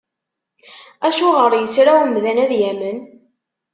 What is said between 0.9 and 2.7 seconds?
Acuɣer yesra umdan ad